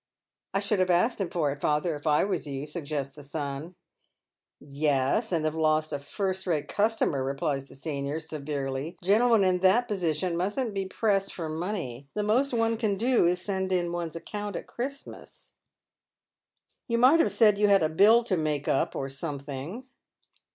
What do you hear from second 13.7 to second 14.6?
in one's account